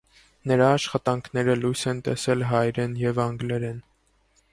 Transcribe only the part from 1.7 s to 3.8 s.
են տեսել հայերեն և անգլերեն։